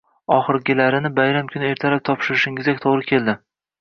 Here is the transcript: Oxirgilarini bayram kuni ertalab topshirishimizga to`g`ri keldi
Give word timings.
Oxirgilarini 0.35 1.11
bayram 1.19 1.51
kuni 1.53 1.69
ertalab 1.73 2.03
topshirishimizga 2.09 2.77
to`g`ri 2.87 3.07
keldi 3.13 3.37